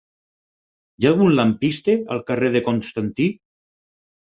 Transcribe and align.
Hi 1.01 1.09
ha 1.09 1.11
algun 1.11 1.37
lampista 1.41 1.99
al 2.17 2.25
carrer 2.33 2.53
de 2.59 2.67
Constantí? 2.73 3.33